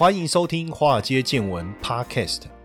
[0.00, 2.44] 欢迎收听《华尔街见闻》Podcast。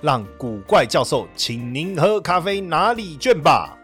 [0.00, 3.77] 让古怪教授请您喝咖啡拿礼券吧。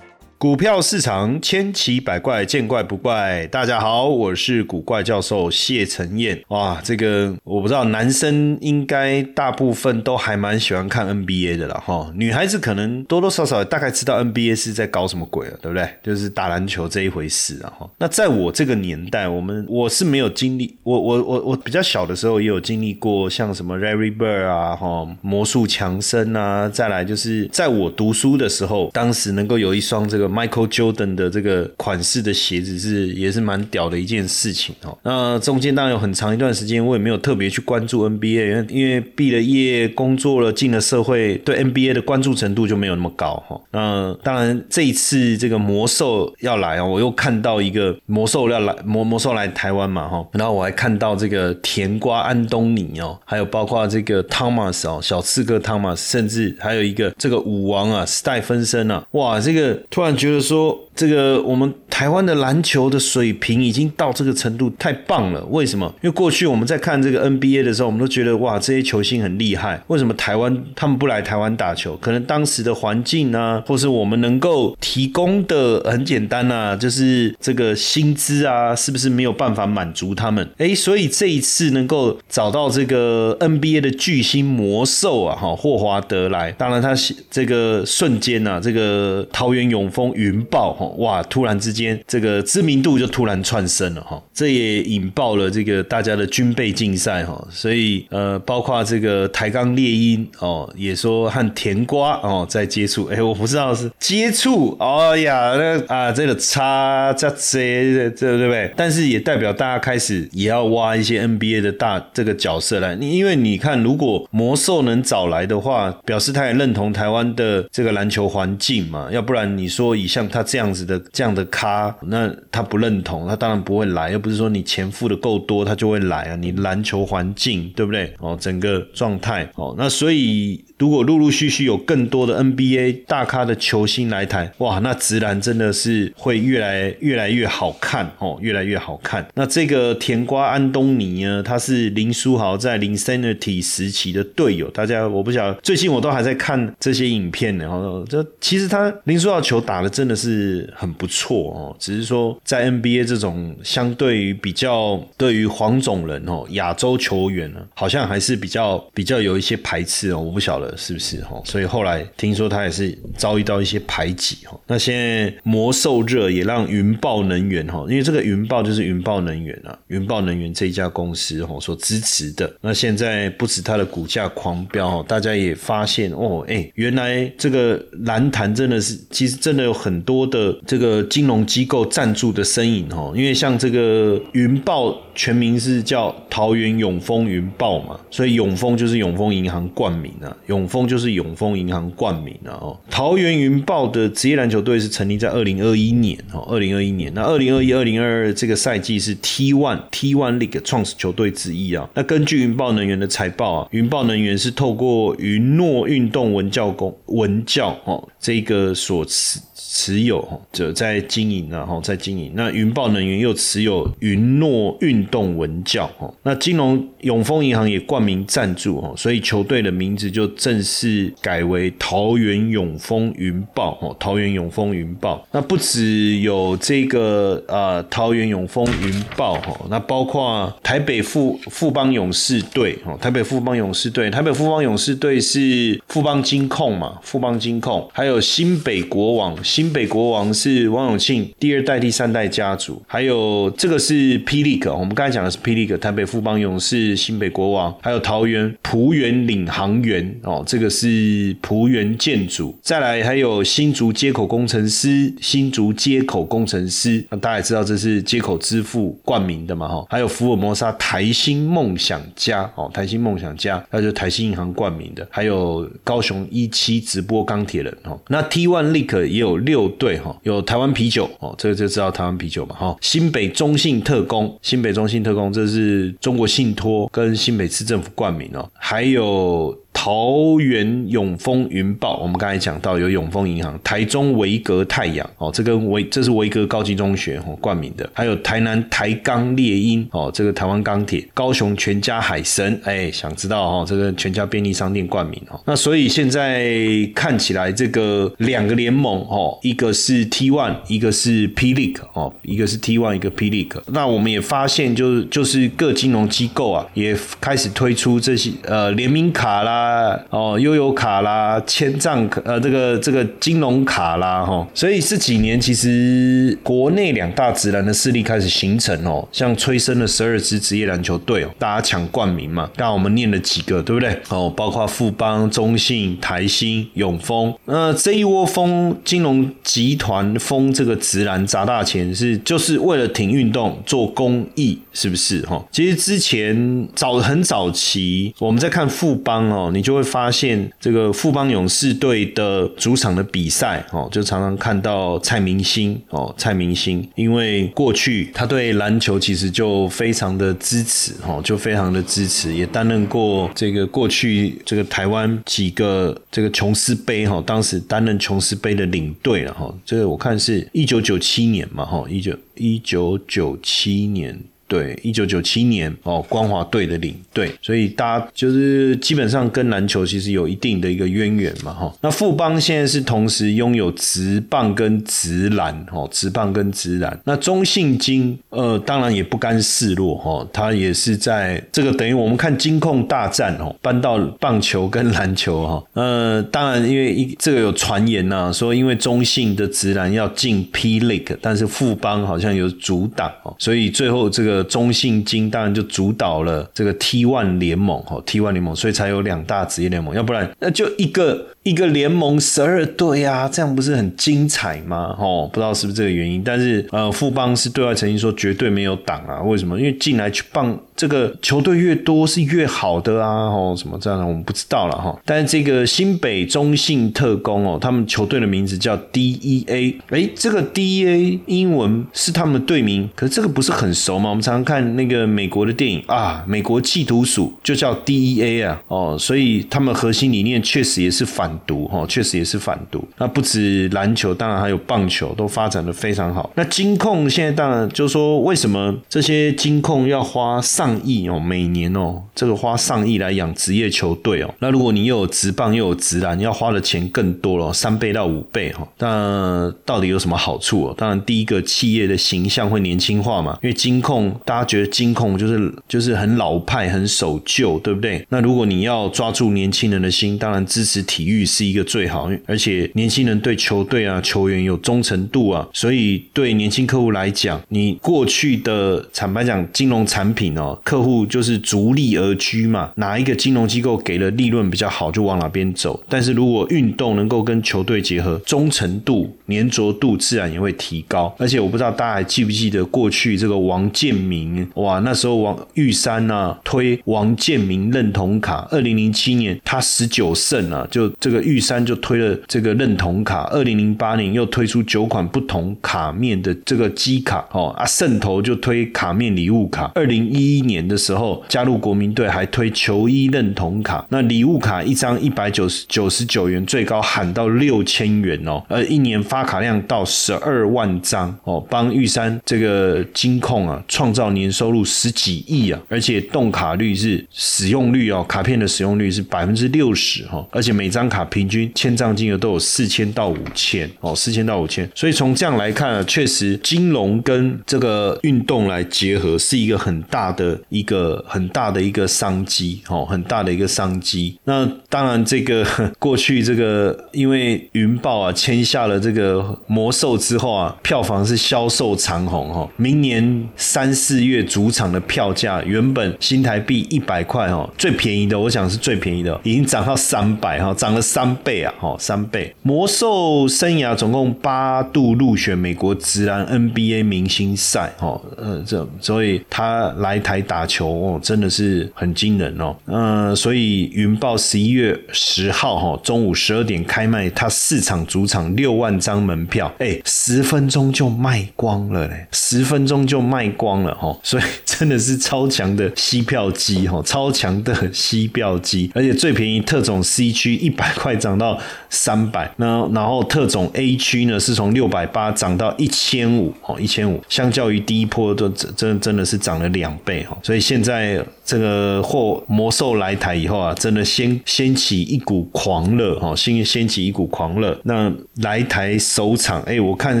[0.46, 3.44] 股票市场千奇百怪，见怪不怪。
[3.48, 6.40] 大家好，我是古怪教授谢承彦。
[6.50, 12.12] 哇，这个我不知道，男生应该大部分都还蛮喜欢看 NBA 的了哈。
[12.14, 15.88] 女孩子可能多多少少大概知道 NBA 是在搞什么鬼了，对不对？
[16.04, 17.90] 就是打篮球这一回事啊哈。
[17.98, 30.35] 那在我这个年代，我们我是没有经历，我我我我比较小的时候也有经历过，像什么 Larry Bird 啊哈，魔术强森啊，再来就是在我读书的时候，当时能够有一双这个。
[30.36, 34.96] Michael Jordan 的这个款式的鞋子是也是蛮屌的一件事情哦。
[35.02, 43.60] 那中间当然有很长一段时间我也没有特别去关注 NBA，因为因为毕了业、工作了、进了社会，对 NBA 的关注程度就没有那么高哈。
[43.70, 60.15] 那当然这一次这个魔兽要来哦，我又看到一个魔兽要来魔魔兽来台湾嘛哈，然后我还看到这个甜瓜安东尼哦，还有包括这个汤马斯哦，小刺客汤马斯，甚至还有一个这个舞王啊，史黛芬森啊，哇，这个突然。
[60.16, 60.85] 觉得说。
[60.96, 65.44] 这个我们台湾的篮球的水平已经到这个程度，太棒了。
[65.50, 65.86] 为什么？
[66.02, 69.82] 因为过去我们在看这个 NBA 的时候，我们都觉得哇，这些球星很厉害。
[69.88, 71.96] 为什么台湾他们不来台湾打球？
[71.98, 80.48] 可能当时的环境啊，或是我们能够提供的很简单啊，就是这个薪资啊，是不是没有办法满足他们？
[80.56, 86.94] 哎，所以这一次能够找到这个 NBA 的巨星魔兽啊，哈，霍华德来，当然他
[87.30, 90.85] 这个瞬间啊，这个桃园永丰云豹哈。
[90.98, 91.22] 哇！
[91.24, 97.42] 突然之间，这个知名度就突然窜升了哈，这也引爆了这个大家的军备竞赛哈。
[97.50, 103.06] 所以呃，包括这个台钢猎鹰哦，也说和甜瓜哦在接触。
[103.06, 108.70] 哎，我不知道是接触，哎呀，那啊这个差这这这对不对？
[108.76, 112.94] 但是也代表大家开始也要挖一些 NBA 的大这个角色来。
[112.94, 119.08] 你因为你看，如果魔兽能找来的话，表示他也认同台湾的这个篮球环境嘛。
[119.10, 120.66] 要不然你说以像他这样。
[120.84, 124.10] 这样的咖，那他不认同，他当然不会来。
[124.10, 126.36] 又不是说你钱付的够多，他就会来啊。
[126.36, 128.12] 你篮球环境对不对？
[128.18, 130.62] 哦，整个状态哦，那所以。
[130.78, 139.26] 如果陆陆续续有更多的 NBA 大咖的球星来台，哇，那直男真的是会越来越来越好看哦，越来越好看。
[139.34, 144.68] 那这个甜瓜安东尼呢，他是林书豪在林 Sanity 时期的队友。
[144.68, 147.66] 大家我不晓得，最近我都还在看这些影片呢。
[147.66, 160.65] 哦，这其实他林书豪球打的真的是很不错哦，只是说在 NBA 这种相对于比较对于黄种人哦亚洲球员呢，好像还是比较比较有一些排斥哦，我不晓得。
[160.74, 161.38] 是不是哈？
[161.44, 164.58] 所以后来听说他也是遭遇到一些排挤哈。
[164.66, 172.50] 那现在魔兽热也让云豹能源哈，因为这个云豹就是云豹能源啊，云豹能源这一家公司哈所支持的。
[172.62, 183.12] 那现在不止它的股价狂飙哈，大家也发现哦，哎，原来这个蓝坛真的是其实真的有很多的这个金融机构赞助的身影哈。
[183.14, 190.34] 因为像这个云豹全名是叫桃园永丰云豹嘛，所以永丰就是永丰银行冠名啊。
[190.46, 192.76] 永永丰就是永丰银行冠名了哦。
[192.90, 197.12] 桃园云豹的职业篮球队是成立在二零二一年哦，二零二一年。
[197.14, 201.88] 那二零二一、二零二二这个赛季是 T One T One League 创始球队之一啊。
[201.94, 209.38] 那根据云豹能源的财报啊，云豹能源是透过云诺运动文教公文教哦这个所持。
[209.68, 212.32] 持有者在经营，然后在经营。
[212.34, 216.10] 那云豹能源又持有云诺运动文教，哈。
[216.22, 218.94] 那金融永丰银行也冠名赞助，哈。
[218.96, 223.94] 所以球队的名字就正式改为桃园永丰云豹，哈。
[223.98, 225.26] 桃园永丰云豹。
[225.32, 229.60] 那不只有这个呃桃园永丰云豹，哈。
[229.68, 232.96] 那包括台北富富邦勇士队，哦。
[232.98, 236.98] 台北富邦勇士队，台北富邦勇士队是富邦金控嘛？
[237.02, 239.66] 富邦金控，还有新北国王新。
[239.76, 279.56] 北国王是王永庆第二代、第三代家族，还有这个是霹雳克，我们刚才讲的是霹雳克，台北富邦勇士、新北国王，还有桃园浦园领航员哦，这个是浦园建筑，再来还有新竹接口工程师、新竹接口工程师，那大家也知道这是接口支付冠名的嘛哈，还有福尔摩沙台新梦想家哦，台新梦想家，那就台新银行冠名的，还有高雄一期直播钢铁人哦，那 T One Leak 也有六队哈，有台湾啤酒哦，这个就知道台湾啤酒嘛哈，新北中信特工，新北中信特工这是中国信托跟新北市政府冠名哦，还有。
[279.78, 296.50] 桃园永丰云豹，我们刚才讲到有永丰银行，台中维格太阳哦，这跟维这是维格高级中学哦冠名的，还有台南台钢猎鹰哦，这个台湾钢铁，高雄全家海参，哎，想知道哦，这个全家便利商店冠名哦，那所以现在
[296.94, 309.65] 看起来这个两个联盟哦，一个是 T One，一个是 P League 哦，一个是 T One，一个 P League，那我们也发现就是就是各金融机构啊，也开始推出这些呃联名卡啦。
[309.66, 323.98] 啊哦，悠游卡啦，千账呃，这个这个金融卡啦，哈，所以这几年其实国内两大直篮的势力开始形成哦，像催生了十二支职业篮球队哦，大家抢冠名嘛，刚我们念了几个，对不对？
[324.08, 335.20] 哦，包括富邦、中信、台新、永丰，那这一窝蜂金融集团封这个直篮砸大钱，是就是为了挺运动做公益，是不是？
[335.26, 339.50] 哈，其实之前早很早期，我们在看富邦哦。
[339.56, 364.18] 你就会发现，这个富邦勇士队的主场的比赛哦，就常常看到蔡明星哦，蔡明星，因为过去他对篮球其实就非常的支持哦，就非常的支持，也担任过这个过去这个台湾几个这个琼斯杯哈，当时担任琼斯杯的领队了哈，这个我看是一九九七年嘛哈，一九一九九七年。
[364.48, 371.74] 对，一九九七年哦，光华队的领队，所以大家就是基本上跟篮球其实有一定的一个渊源嘛，哈。
[371.80, 376.96] 那富邦现在是同时拥有直棒跟直篮，哦，直棒跟直篮。
[377.02, 394.35] 那中信金，呃，当然也不甘示弱，哈，他也是在这个等于我们看金控大战哦，搬到棒球跟篮球，哈，呃，当然因为一这个有传言呐，说因为中信的直篮要进 P League，但是富邦好像有阻挡哦，所以最后这个。
[394.44, 401.26] 中信金当然就主导了这个 T One 联盟，哈 T One 联盟，所以才有两大职业联盟，要不然那就一个。
[401.46, 404.96] 一个联盟十二队啊，这样不是很精彩吗？
[404.98, 409.22] 哦，不知道是不是这个原因，但是呃，富邦是对外曾经说绝对没有挡啊。
[409.22, 409.56] 为什么？
[409.56, 413.28] 因为进来去棒这个球队越多是越好的啊。
[413.28, 415.00] 哦，什么这样的我们不知道了哈。
[415.04, 419.76] 但是这个新北中信特工哦，他们球队的名字叫 DEA。
[419.90, 424.10] 哎，这个 DEA 英文是他们的队名，可是这个不是很熟吗？
[424.10, 428.60] 我们常常看那个美国的电影啊，美国缉毒署就叫 DEA 啊。
[428.66, 431.35] 哦，所以他们核心理念确实也是反。
[431.46, 432.86] 毒哈，确实也是反毒。
[432.98, 436.30] 那不止篮球，当然还有棒球，都发展的非常好。
[436.34, 444.34] 那金控现在当然就说，为什么这些金控要花上亿哦，每年哦，这个花上亿来养职业球队哦。
[444.38, 448.66] 那如果你又有直棒又有直篮，要花的钱更多了，三倍到五倍哈。
[448.78, 450.74] 那到底有什么好处哦？
[450.78, 458.06] 当然，第一个企业的形象会年轻化嘛，因为金控大家觉得金控就是就是很老派、很守旧，对不对？
[458.08, 461.25] 那如果你要抓住年轻人的心，当然支持体育。
[461.26, 475.82] 是一个最好，而且年轻人对球队啊、球员有忠诚度啊，所以对年轻客户来讲，你过去的坦白讲，金融产品哦，客户就是逐利而居嘛，哪一个金融机构给了利润比较好，就往哪边走。
[475.88, 481.12] 但是如果运动能够跟球队结合，忠诚度、粘着度自然也会提高。
[481.18, 491.15] 而且我不知道大家还记不记得过去这个王建民哇，那时候王玉山啊推王建民认同卡，二零零七年他十九胜啊，就这个。
[491.22, 499.70] 玉山就推了这个认同卡，二零零八年又推出九款不同卡面的这个机卡哦啊，圣头就推卡面礼物卡。
[499.74, 534.18] 二零一一年的时候加入国民队还推球衣认同卡，那礼物卡一张一百九十九十九元，最高喊到六千元哦，而一年发卡量到十二万张哦，帮玉山这个金控啊创造年收入十几亿啊，而且动卡率是使用率哦，卡片的使用率是百分之六十哈，而且每张卡平均签账金额都有四千到五千哦，四千到五千，所以从这样来看啊，确实金融跟这个运动来结合是一个很大的一个很大的一个商机哦，很大的一个商机。
[534.24, 535.46] 那当然，这个
[535.78, 552.34] 过去这个因为云豹啊签下了这个魔兽之后啊，票房是销售长虹哈，明年三四月主场的票价原本新台币一百块哦，最便宜的我想是最便宜的，已经涨到三百哈，涨了三倍啊，哈，三倍。
[552.42, 581.38] 魔兽生涯总共八度入选美国职篮 NBA 明星赛哦，呃，这所以他来台打球哦，真的是很惊人哦，嗯，所以云豹十一月十号哈中午十二点开卖，他四场主场六万张门票，哎，十分钟就卖光了嘞，十分钟就卖光了哈，所以真的是超强的吸票机哈，超强的吸票机，而且最便宜特种 C 区一百块涨到
[581.70, 597.58] 三百，那然后特种 A 区呢是从六百八涨到一千五哦，一千五，相较于第一波都真真真的是涨了两倍哈，所以现在这个货魔兽来台以后啊，真的掀掀起一股狂热哈，掀掀起一股狂热。
[597.64, 597.92] 那
[598.22, 600.00] 来台首场，哎，我看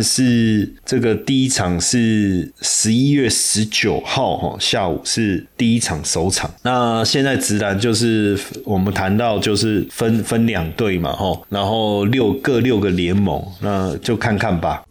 [0.02, 6.50] 是这个第一场是十一月十九号哈，下午是第一场首场。
[6.62, 14.82] 那现在直男就是我们谈到就是分分两队嘛吼，然后六各六个联盟，那就看看吧。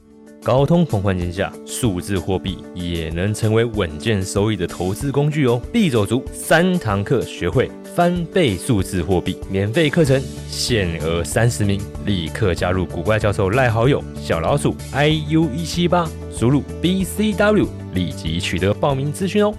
[0.44, 5.60] 高通膨环境下，数字货币也能成为稳健收益的投资工具哦。
[5.74, 19.52] 必走足三堂课，学会翻倍数字货币，免费课程限额三十名，立刻加入古怪教授赖好友小老鼠 iu 一七八，输入 bcw，立即取得报名资讯哦。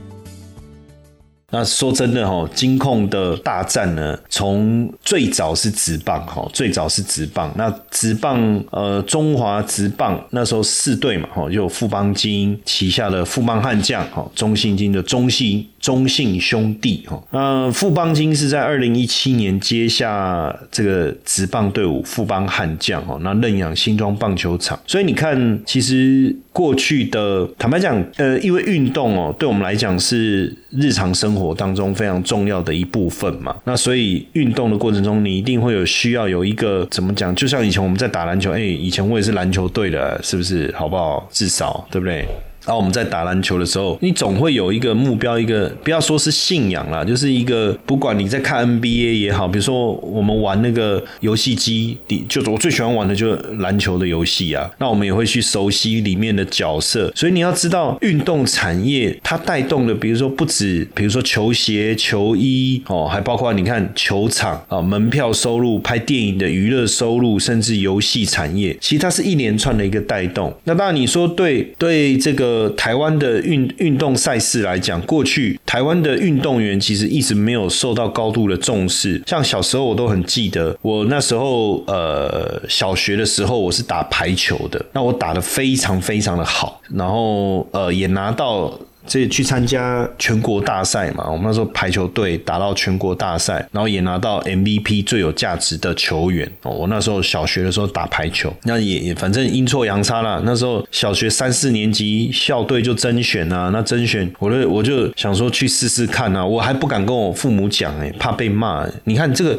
[1.52, 7.52] 那说真的哈，金控的大战呢，从最早是直棒哈，最早是直棒。
[7.56, 17.22] 那直棒呃，中华直棒那时候四队嘛哈，就有富邦金旗下的富邦悍将哈，中信金的中信中信兄弟哈。
[17.30, 24.78] 那富邦金是在二零一七年接下这个直棒队伍富邦悍将哈，那认养新庄棒球场。
[24.84, 37.34] 所以你看，其实过去的坦白讲，呃，因为运动哦，对我们来讲是日常生活活当中非常重要的一部分嘛，那所以运动的过程中，你一定会有需要有一个怎么讲？
[37.34, 40.74] 就像以前我们在打篮球，哎，以前我也是篮球队的，是不是？
[40.76, 41.28] 好不好？
[41.30, 42.26] 至少对不对？
[42.66, 51.96] 然后我们在打篮球的时候，你总会有一个目标，一个不要说是信仰啦，就是一个不管你在看 NBA 也好，比如说我们玩那个游戏机，
[52.28, 54.68] 就我最喜欢玩的就是篮球的游戏啊。
[54.78, 70.52] 那我们也会去熟悉里面的角色，所以你要知道，运动产业它带动的，比如说不止，比如说球鞋、球衣哦，还包括你看球场啊、门票收入、拍电影的娱乐收入，甚至游戏产业，其实它是一连串的一个带动。
[70.64, 72.55] 那当然你说对对这个。
[72.56, 79.22] 呃，台湾的运运动赛事来讲，过去台湾的运动员其实一直没有受到高度的重视。
[79.26, 88.72] 像小时候我都很记得，我那时候呃小学的时候，我是打排球的，那我打的非常非常的好，然后呃也拿到。
[89.06, 91.24] 这去参加全国大赛嘛？
[91.30, 96.72] 我们那时候排球队打到全国大赛，然后也拿到 MVP 最有价值的球员哦。
[96.72, 100.42] 我那时候小学的时候打排球，那也也反正阴错阳差啦。
[100.44, 108.84] 那时候小学三四年级校队就甄选啊，那甄选我就我就想说去试试看啊，我还不敢跟我父母讲哎，怕被骂。
[109.04, 109.56] 你看这个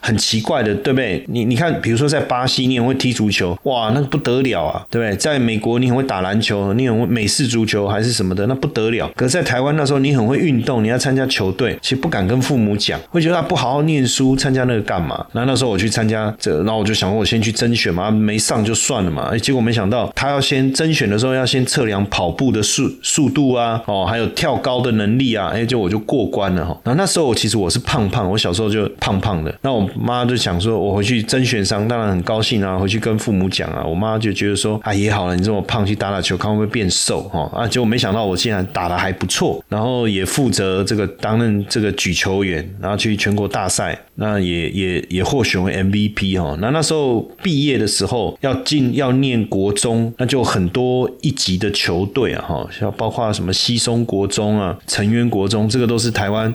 [0.00, 1.24] 很奇怪的，对不对？
[1.28, 5.16] 你你看，比如说在巴西你很会踢足球，哇，那个不得了啊，对不对？
[5.16, 8.89] 在美国你很会打篮球，你很会美式足球还是什么的，那不得。
[8.90, 15.24] 了可是在台湾那时候，你很会运动，你要参加球队，其实不敢跟父母讲，会觉得他不好好念书，参加那个干嘛？
[15.32, 19.28] 那那时候我去参加这，然后我就想，我先去甄选嘛，没上就算了嘛。
[19.32, 26.76] 哎，结果没想到他要先甄选的时候，要先测量跑步的速速度啊，哦，还有跳高的能力啊，哎，就我就过关了哈。
[26.84, 29.54] 然后那时候我其实我是胖胖，我小时候就胖胖的。
[29.62, 33.84] 那我妈就想说，我回去甄选上，当然很高兴啊，回去跟父母讲啊。
[33.84, 37.50] 我妈就觉得说，啊也好了，你这么胖去打打球，看会不会变瘦哈？
[37.54, 38.79] 啊，结果没想到我竟然打。
[38.80, 46.56] 打的还不错，然后也负责这个担任这个举球员，然后去全国大赛，那也也也获选为 MVP 哈。
[46.62, 56.54] 那那时候毕业的时候要进要念国中，那就很多一级的球队啊哈，像包括什么西松国中啊、成渊国中，这个都是台湾。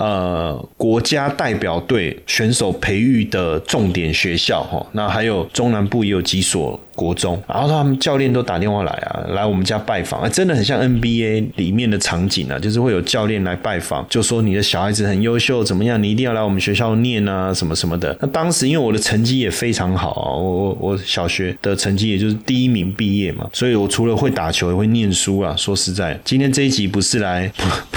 [0.00, 4.84] 呃国家代表队选手培育的重点学校哈。
[4.92, 6.80] 那还有中南部也有几所。
[6.96, 18.14] 国中，然后他们教练都打电话来啊，来我们家拜访，真的很像 NBA 里面的场景啊，就是会有教练来拜访，就说你的小孩子很优秀，怎么样，你一定要来我们学校念啊，什么什么的。
[18.20, 25.56] 那当时因为我的成绩也非常好啊，我我我小学的成绩也就是第一名毕业嘛，所以我除了会打球，也会念书啊。
[25.56, 27.50] 说实在，今天这一集不是来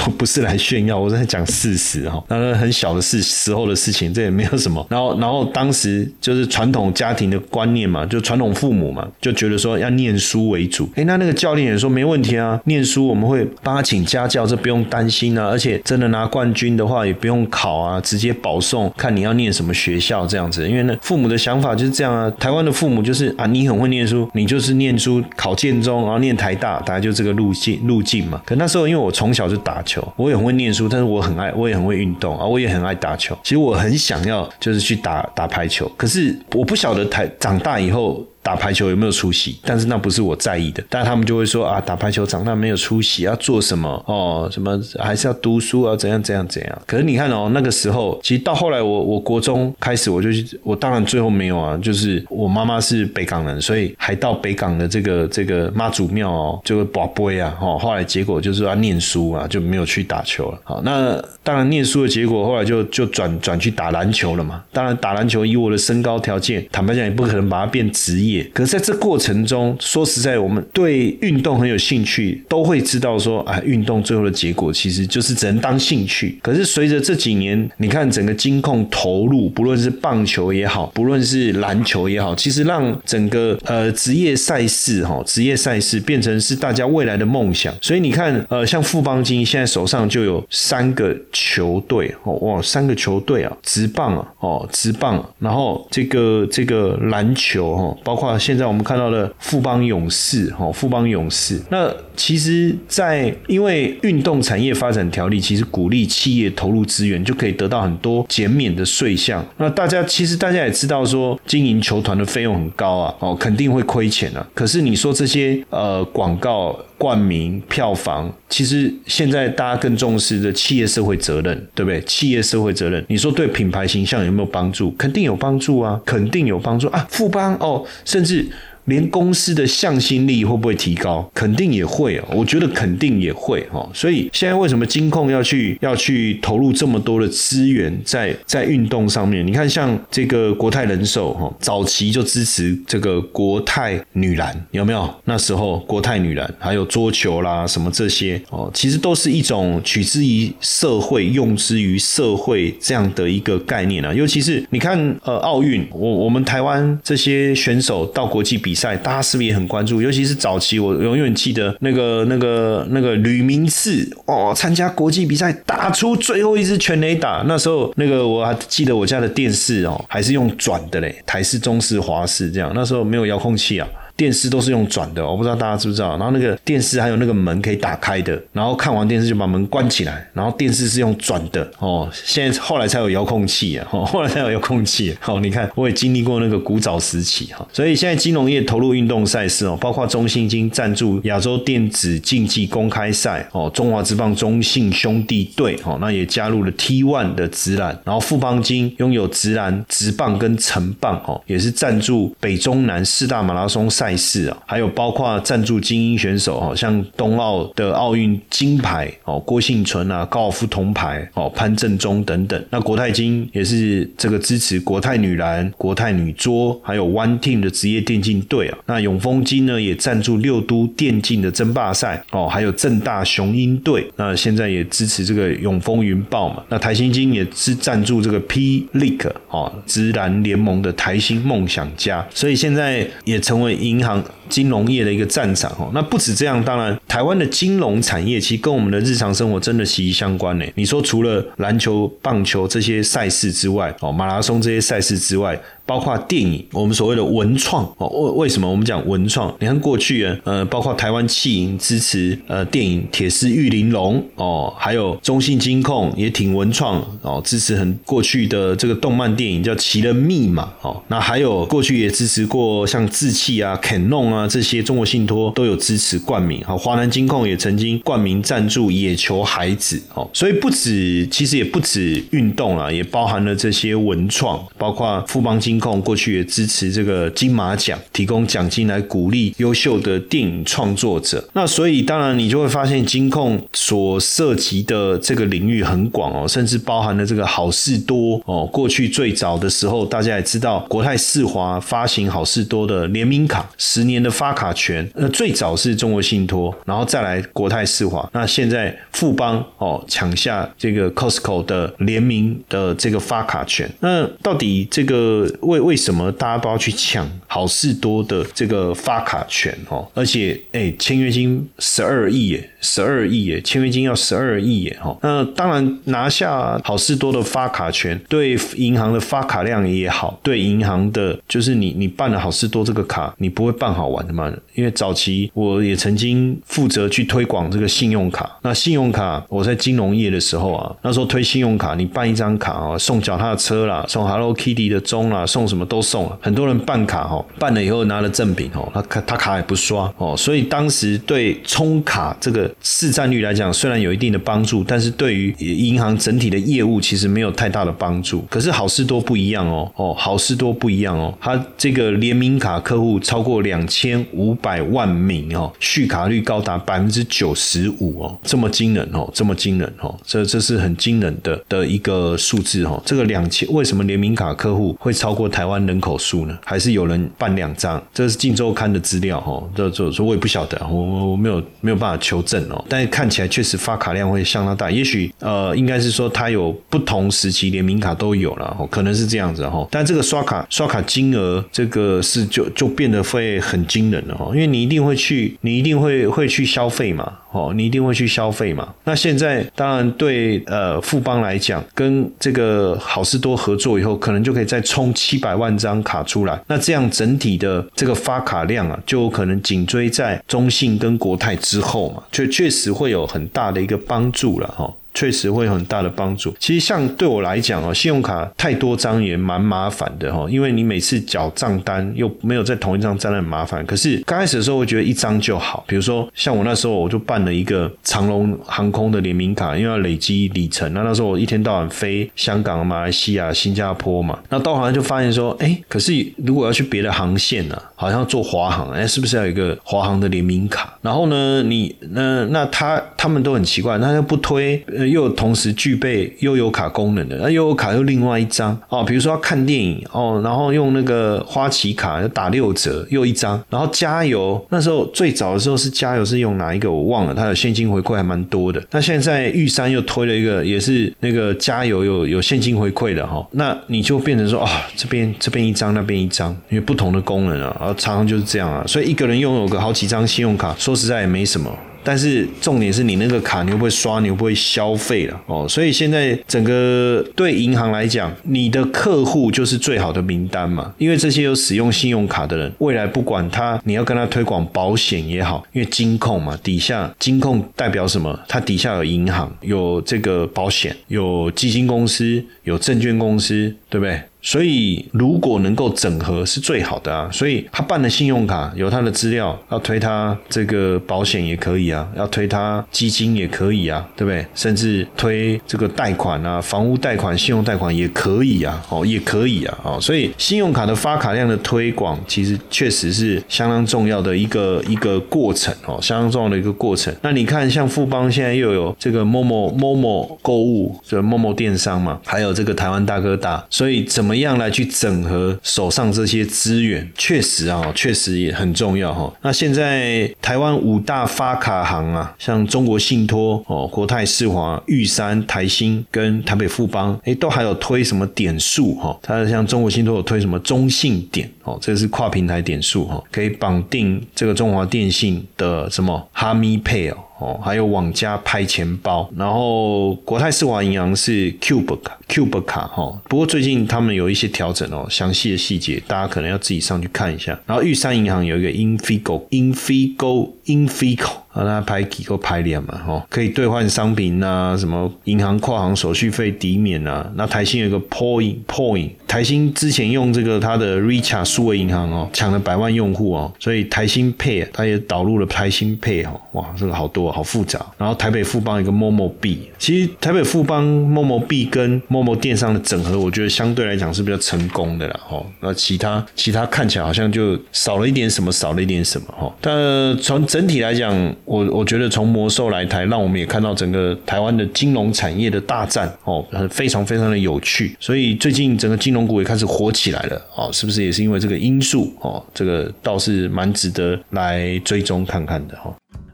[0.04, 2.24] 不不是来炫耀，我在讲事实哈。
[2.28, 4.86] 当然很小的事时候的事情，这也没有什么。
[4.90, 8.84] 然后然后当时就是传统家庭的观念嘛，就传统父母。
[8.94, 10.88] 嘛，就觉得说要念书为主。
[10.96, 15.48] 哎，那那个教练也说没问题啊，念书我们会帮他请家教，这不用担心啊。
[15.48, 20.68] 而且真的拿冠军的话，也不用考啊，直接保送，看你要念什么学校这样子。
[20.68, 22.30] 因为那，父母的想法就是这样啊。
[22.40, 28.42] 台湾的父母就是啊，你很会念书，你就是念书考建中，然后念台大，大概就这个路径路径嘛。
[28.46, 33.38] 可那时候因为我从小就打球，我也很会念书，但是我很爱，我也很会运动啊，我也很爱打球。
[33.44, 38.26] 其实我很想要就是去打打排球，可是我不晓得台长大以后。
[38.44, 39.58] 打排球有没有出息？
[39.64, 40.84] 但是那不是我在意的。
[40.90, 43.90] 但他们就会说啊，打排球长大没有出息，要做什么？
[44.06, 45.96] 哦，什么还是要读书啊？
[45.96, 46.82] 怎样怎样怎样？
[46.86, 50.28] 可是你看哦，那个时候其实到后来，我我国中开始，我就
[50.62, 57.58] 我当然最后没有啊，就是我妈妈是北港人，所以还到北港的这个这个妈祖庙哦，就会拔杯啊。
[57.62, 60.60] 哦，后来结果就是要念书啊，就没有去打球了。
[60.66, 64.62] 好，那当然念书的结果，后来就就转转去打篮球了嘛。
[64.74, 68.33] 当然打篮球以我的身高条件，坦白讲也不可能把它变职业。
[68.54, 76.40] 可是在这过程中，说实在，我们对运动很有兴趣，都会知道说，啊，运动最后的结果其实就是只能当兴趣。
[76.42, 87.72] 可是随着这几年，你看整个金控投入，不论是棒球也好，不论是篮球也好，其实让整个呃职业赛事哈，职业赛事变成是大家未来的梦想。
[87.82, 98.23] 所以你看，呃，像富邦金现在手上就有三个球队哦，哇，三个球队啊，直棒啊，哦，直棒，然后这个这个篮球哈，包括。
[98.38, 101.62] 现在我们看到了富邦勇士，哦，富邦勇士。
[101.70, 109.44] 那其实，在因为运动产业发展条例，其实鼓励企业投入资源，就可以得到很多减免的税项。
[109.58, 114.46] 那大家其实大家也知道，说经营球团的费用很高啊，哦，肯定会亏钱啊。
[114.54, 122.00] 可是你说这些呃广告冠名、票房，其实现在大家更重视的企业社会责任，对不对？
[122.04, 124.90] 企业社会责任，你说对品牌形象有没有帮助？
[124.92, 127.06] 肯定有帮助啊，肯定有帮助啊。
[127.10, 128.48] 富邦哦，甚至。
[128.86, 131.30] 连公司的向心力会不会提高？
[131.34, 133.90] 肯定也会哦，我觉得肯定也会哦。
[133.94, 139.46] 所以现在为什么金控要去要去投入这么多的资源在在运动上面？
[139.46, 145.10] 你看像这个国泰人寿哈，早期就支持这个国泰女篮，有没有？
[145.24, 154.14] 那时候国泰女篮还有桌球啦什么这些哦，其实都是一种取之于社会，用之于社会这样的一个概念啊。
[154.14, 158.73] 尤其是你看呃奥运，我我们台湾这些选手到国际比。
[158.74, 160.02] 比赛，大家是不是也很关注？
[160.02, 167.44] 尤其是早期，我永远记得那个、那个、那个吕明次哦，参加国际比赛打出最后一支全垒打。
[167.48, 172.72] 那时候，那个我还记得我家的电视哦，还是用转的嘞，台式、中式、华式这样。
[172.74, 173.88] 那时候没有遥控器啊。
[174.16, 176.10] 电视都是用转的，我不知道大家知不知道。
[176.18, 180.24] 然后那个电视还有那个门可以打开的，然后看完电视就把门关起来。
[180.34, 185.16] 然后电视是用转的哦，现在后来才有遥控器啊，哦，后来才有遥控器。
[185.20, 204.03] 好，你看我也经历过那个古早时期哈，所以现在金融业投入运动赛事哦，包括中信金赞助亚洲电子竞技公开赛哦，中华职棒中信兄弟队哦，那也加入了 T One 的直篮，然后富邦金拥有直篮、直棒跟成棒哦，也是赞助北中南四大马拉松赛。
[204.04, 212.62] 赛事啊，还有包括赞助精英选手哦，像冬奥的奥运金牌哦，郭幸存啊，高尔夫铜牌哦，潘正中等等。
[212.70, 218.78] 那国泰金也是这个支持国泰女篮、国泰女桌，还有 One Team 的职业电竞队啊。
[218.88, 224.12] 那永丰金呢，也赞助六都电竞的争霸赛哦，还有正大雄鹰队。
[224.18, 226.62] 那现在也支持这个永丰云豹嘛。
[226.68, 232.28] 那台新金也是赞助这个 P League 哦，直篮联盟的台新梦想家。
[232.34, 233.93] 所以现在也成为英。
[233.94, 234.24] 银行。
[234.50, 240.66] 金融业的一个战场哦，那不止这样，当然台湾的金融产业其实跟我们的日常生活真的息息相关呢。
[240.76, 249.54] 你说除了篮球、棒球这些赛事之外，哦，马拉松这些赛事之外，包括电影，我们所谓的文创哦，为为什么我们讲文创？
[249.60, 281.44] 你看过去啊，呃，包括台湾汽影支持呃电影《铁丝玉玲珑》哦，还有中信金控也挺文创哦，支持很过去的这个动漫电影叫《奇人密码》哦，那还有过去也支持过像志气啊、肯弄啊这些中国信托都有支持冠名，好，华南金控也曾经冠名赞助野球孩子，哦，所以不止，其实也不止运动啊，也包含了这些文创，包括富邦金金控过去也支持这个金马奖，提供奖金来鼓励优秀的电影创作者。
[281.54, 310.08] 那所以当然你就会发现金控所涉及的这个领域很广哦，甚至包含了这个好事多哦，过去最早的时候大家也知道国泰世华发行好事多的联名卡，十年的发卡权，那最早是中国信托，然后再来国泰世华，那现在富邦哦抢下这个 Costco 的联名的这个发卡权，那到底这个为为什么大家都要去抢好事多的这个发卡权哦？
[310.14, 315.18] 而且哎，签约金十二亿耶，十二亿耶，签约金要十二亿耶哈。
[315.22, 324.52] 那当然拿下好事多的发卡权，对银行的发卡量也好，对银行的，就是你你办了好事多这个卡，你不会办好玩的嘛？
[324.74, 328.58] 因为早期我也曾经负责去推广这个信用卡。
[328.62, 336.38] 那信用卡我在金融业的时候啊，那时候推信用卡，你办一张卡啊，送脚踏车啦，送 Hello Kitty 的钟啦，送什么都送了。
[336.42, 348.44] 很多人办卡哦，办了以后拿了赠品哦，他卡他卡也不刷哦，所以当时对充卡这个市占率来讲，虽然有一定的帮助，但是对于银行整体的业务其实没有太大的帮助。
[348.50, 363.00] 可是好事多不一样哦，哦，好事多不一样哦，它这个联名卡客户超过两千五百万名哦，续卡率高达百分之九十五哦，这么惊人哦，这么惊人哦，这这是很惊人的的一个数字哦。
[363.06, 366.58] 这个两千为什么联名卡客户会超过台湾人口数呢？
[366.66, 368.02] 还是有人办两张？
[368.14, 372.84] 这是《镜周刊》的资料哈，这这我也不晓得，我我没有没有办法求证哦。
[372.88, 379.88] 但是看起来确实发卡量会相当大，也许呃，应该是说它有不同时期联名卡都有了，可能是这样子哈。
[379.92, 387.32] 但这个刷卡刷卡金额这个是就就变得会很惊人了哈，因为你一定会去，你一定会会去消费嘛。
[387.54, 388.94] 哦，你一定会去消费嘛？
[389.06, 396.60] 那现在当然对呃富邦来讲，跟这个好事多合作以后，可能就可以再充七百万张卡出来。
[396.68, 404.92] 那这样整体的这个发卡量啊，就有可能紧追在中信跟国泰之后嘛，确确实会有很大的一个帮助了哈。
[405.14, 406.54] 确实会有很大的帮助。
[406.60, 413.86] 其实像对我来讲哦，信用卡太多张也蛮麻烦的哈，因为你每次缴账单又没有在同一张账单很麻烦。
[413.86, 415.84] 可是刚开始的时候，我觉得一张就好。
[415.88, 420.92] 比如说像我那时候，我就办了一个长龙航空的联名卡，因为要累积里程。
[420.94, 430.98] 那那时候我一天到晚飞香港、马来西亚、新加坡嘛，那到好像就发现说，哎，可是如果要去别的航线呢，好像坐华航，哎，是不是要有一个华航的联名卡？
[431.02, 434.84] 然后呢，你那那他他们都很奇怪，他又不推。
[435.10, 448.84] 又同时具备悠游卡功能的，那悠游卡又另外一张哦，比如说要看电影哦，然后用那个花旗卡要打六折又一张，然后加油那时候最早的时候是加油是用哪一个我忘了，它的现金回馈还蛮多的。
[448.92, 461.72] 那现在玉山又推了一个也是那个加油有有现金回馈的哈，那你就变成说啊这边这边一张那边一张，因为不同的功能啊，然后常常就是这样啊，所以一个人拥有个好几张信用卡，说实在也没什么。
[462.04, 464.20] 但是重点是你那个卡，你会不会刷？
[464.20, 465.42] 你会不会消费了？
[465.48, 470.94] 哦，所以现在整个对银行来讲，你的客户就是最好的名单嘛。
[470.98, 478.40] 因为这些有使用信用卡的人，未来不管他你要跟他推广保险也好，因为金控嘛，底下金控代表什么？
[478.48, 484.22] 它底下有银行，有这个保险，有基金公司，有证券公司，对不对？
[484.46, 487.30] 所以，如果能够整合是最好的啊。
[487.32, 494.46] 所以他办的信用卡有他的资料，要推他这个保险也可以啊，要推他基金也可以啊，对不对？
[494.54, 499.98] 甚至推这个贷款啊，房屋贷款、信用贷款也可以啊，哦，也可以啊，哦。
[500.02, 507.16] 所以信用卡的发卡量的推广，其实确实是相当重要的一个一个过程哦，相当重要的一个过程。
[507.22, 514.33] 那你看，像富邦现在又有这个某某某某购物，就某某电商嘛，还有这个台湾大哥大，所以怎么？
[514.34, 517.08] 怎么样来去整合手上这些资源？
[517.16, 519.32] 确实啊，确实也很重要哈。
[519.44, 529.16] 那现在台湾五大发卡行啊，像中国信托哦、国泰世华、玉山、台新跟台北富邦，哎，都还有推什么点数哈？
[529.22, 537.18] 它像中国信托有推什么中信点哦，这是跨平台点数哈，可以绑定这个中华电信的什么哈密 Pay 哦。
[537.40, 543.22] 哦，还有网家拍钱包，然后国泰世华银行是 Cube 卡，Cube 卡哈。
[543.28, 547.60] 不过最近他们有一些调整哦，详细的细节大家可能要自己上去看一下。
[547.66, 551.43] 然后玉山银行有一个 Infigo，Infigo，Infigo。
[551.54, 557.32] 啊，那排几个排脸嘛，哦，可以兑换商品啊，什么银行跨行手续费抵免啊。
[557.36, 567.80] 那台新有一个 Point Point，台新之前用这个它的 Richard 数位银行哦，抢了百万用户哦，所以台新 Pay 它也导入了台新 Pay 哦，哇，这个好多好复杂。
[568.00, 579.54] 然后台北富邦一个 Momo 币，其实台北富邦 Momo 币跟 Momo 电商的整合，我觉得相对来讲是比较成功的啦，哦，那其他其他看起来好像就少了一点什么，少了一点什么哈。
[579.62, 581.14] 但从整体来讲，
[581.46, 587.96] 我我觉得从魔兽来台，让我们也看到整个台湾的金融产业的大战哦，非常非常的有趣。
[588.00, 592.44] 所以最近整个金融股也开始火起来了哦，是不是也是因为这个因素哦？
[592.54, 595.94] 这个倒是蛮值得来追踪看看的哈。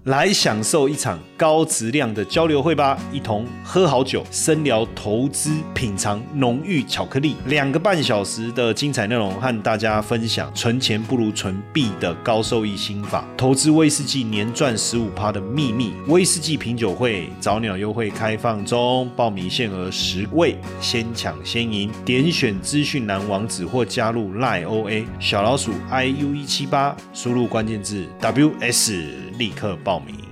[0.09, 15.93] 来享受一场高质量的交流会吧，一同喝好酒，深聊投资，品尝浓郁巧克力，两个半小时的精彩内容，和大家分享存钱不如存币的高收益心法，投资威士忌年赚十五趴的秘密。
[16.07, 21.91] 威士忌品酒会早鸟优惠开放中，报名限额十位，先抢先赢。
[22.03, 29.29] 点选资讯栏网址或加入 Lieoa 小老鼠 iu 一七八，输入关键字 WS。
[29.39, 30.28] 立刻报名。